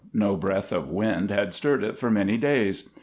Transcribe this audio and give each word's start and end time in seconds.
No 0.15 0.35
breath 0.35 0.71
of 0.71 0.89
wind 0.89 1.29
had 1.29 1.53
stirred 1.53 1.83
it 1.83 1.95
for 1.99 2.09
many 2.09 2.35
days. 2.35 2.89